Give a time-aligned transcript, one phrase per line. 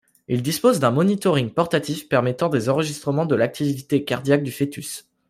[0.27, 5.07] Il dispose d'un monitoring portatif permettant des enregistrements de l'activité cardiaque du fœtus.